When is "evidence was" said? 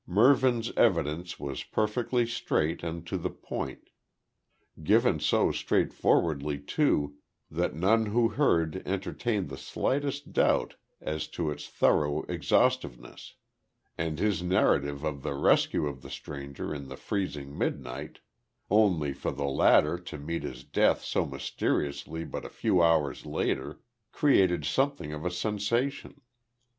0.75-1.61